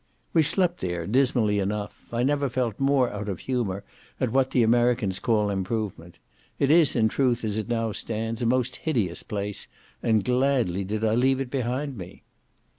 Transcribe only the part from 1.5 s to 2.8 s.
enough. I never felt